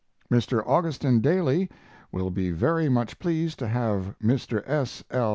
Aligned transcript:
Mr. 0.31 0.65
Augustin 0.65 1.19
Daly 1.21 1.69
will 2.11 2.31
be 2.31 2.49
very 2.49 2.89
much 2.89 3.19
pleased 3.19 3.59
to 3.59 3.67
have 3.67 4.15
Mr. 4.19 4.63
S. 4.67 5.03
L. 5.11 5.29